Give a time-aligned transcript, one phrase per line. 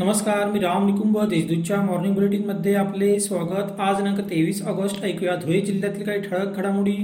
[0.00, 3.80] नमस्कार मी राम निकुंभ देशदूतच्या मॉर्निंग बुलेटिनमध्ये आपले स्वागत.
[3.80, 6.94] आज दिनांक तेवीस ऑगस्ट ऐकूया धुळे जिल्ह्यातील काही ठळक घडामोडी.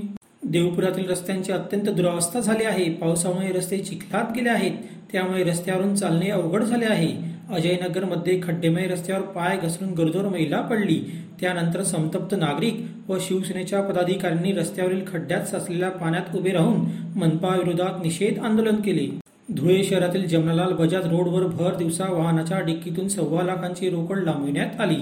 [0.45, 2.85] देवपुरातील रस्त्यांची अत्यंत दुरावस्था झाली आहे.
[2.93, 4.73] पावसामुळे रस्ते चिखलात गेले आहेत.
[5.13, 7.09] त्यामुळे रस्त्यावरून चालणे अवघड झाले आहे.
[7.51, 11.01] अजयनगरमध्ये खड्डेमय रस्त्यावर पाय घसरून गरोदर महिला पडली.
[11.41, 16.81] त्यानंतर संतप्त नागरिक व शिवसेनेच्या पदाधिकाऱ्यांनी रस्त्यावरील खड्ड्यात साचलेल्या पाण्यात उभे राहून
[17.19, 19.09] मनपा विरोधात निषेध आंदोलन केले.
[19.49, 24.97] धुळे शहरातील जमनालाल बजाज रोडवर भर दिवसा वाहनाच्या डिक्कीतून सव्वा लाखांची रोकड लांबविण्यात आली.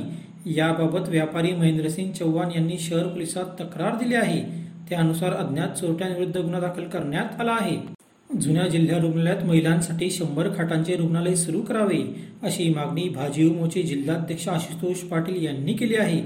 [0.56, 4.40] याबाबत व्यापारी महेंद्रसिंग चव्हाण यांनी शहर पोलिसात तक्रार दिली आहे.
[4.90, 7.76] त्यानुसार अज्ञात चोरट्यांविरुद्ध गुन्हा दाखल करण्यात आला आहे.
[8.40, 12.02] जुन्या जिल्हा रुग्णालयात महिलांसाठी शंभर खाटांचे रुग्णालय सुरू करावे
[12.42, 16.22] अशी मागणी भाजीव मोचे जिल्हाध्यक्ष आशुतोष पाटील यांनी केली आहे.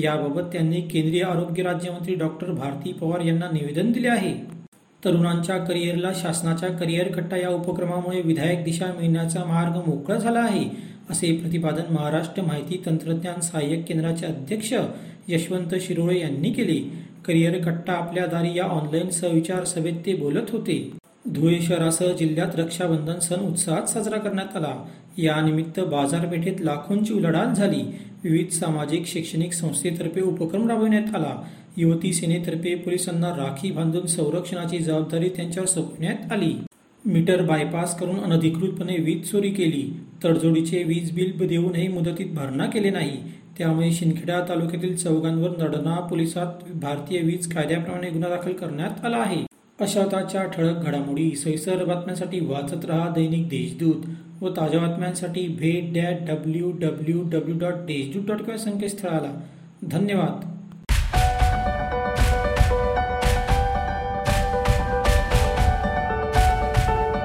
[0.00, 4.61] याबाबत त्यांनी केंद्रीय आरोग्य राज्यमंत्री डॉक्टर भारती पवार यांना निवेदन दिले आहे.
[5.04, 10.64] तरुणांच्या करिअरला शासनाच्या करिअर कट्टा या उपक्रमामुळे विधायक दिशा मिळण्याचा मार्ग मोकळा झाला आहे
[11.10, 14.72] असे प्रतिपादन महाराष्ट्र माहिती तंत्रज्ञान सहाय्यक केंद्राचे अध्यक्ष
[15.28, 16.92] यशवंत शिरोळे यांनी केले.
[17.26, 20.92] करिअर कट्टा आपल्या दारी या ऑनलाईन सविचार सभेत ते बोलत होते.
[21.26, 24.84] धुळे शहरासह जिल्ह्यात रक्षाबंधन सण उत्साहात साजरा करण्यात आला.
[25.18, 27.82] यानिमित्त बाजारपेठेत लाखोंची उलाढाल झाली.
[28.24, 31.42] विविध सामाजिक शैक्षणिक संस्थेतर्फे उपक्रम राबविण्यात आला.
[31.76, 36.54] युवती सेनेतर्फे पोलिसांना राखी बांधून संरक्षणाची जबाबदारी त्यांच्यावर सोपवण्यात आली.
[37.04, 40.00] मीटर बायपास करून अनधिकृतपणे वीज चोरी केली.
[40.24, 43.16] तडजोडीचे वीज बिल देऊनही मुदतीत भरणा केले नाही.
[43.58, 49.44] त्यामुळे शिंदखेडा तालुक्यातील चौघांवर नडना पोलिसात भारतीय वीज कायद्याप्रमाणे गुन्हा दाखल करण्यात आला आहे.
[49.80, 54.02] अशा ठळक घडामोडी सैसर बातम्यांसाठी वाचत रहा दैनिक देशदूत
[54.42, 59.40] व ताज्या बातम्यांसाठी भेट that W W W dot Deshdoot dot com संकेतस्थळाला.
[59.82, 60.61] धन्यवाद.